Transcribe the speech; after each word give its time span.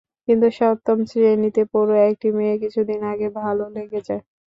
কিন্তু 0.27 0.47
সপ্তম 0.59 0.97
শ্রেণীতে 1.09 1.61
পড়ুয়া 1.71 2.03
একটি 2.11 2.27
মেয়েকে 2.37 2.59
কিছুদিন 2.63 2.99
আগে 3.11 3.27
ভালো 3.39 3.63
লেগে 3.75 3.99
যায়। 4.07 4.23